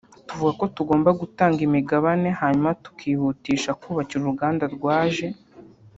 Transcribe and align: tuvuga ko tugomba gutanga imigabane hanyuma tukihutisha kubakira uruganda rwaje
tuvuga 0.27 0.53
ko 0.59 0.65
tugomba 0.75 1.09
gutanga 1.21 1.59
imigabane 1.67 2.29
hanyuma 2.39 2.69
tukihutisha 2.83 3.69
kubakira 3.81 4.21
uruganda 4.21 4.65
rwaje 4.75 5.27